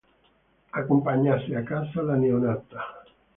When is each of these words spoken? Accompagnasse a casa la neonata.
Accompagnasse 0.79 1.53
a 1.55 1.61
casa 1.69 2.01
la 2.09 2.15
neonata. 2.25 2.89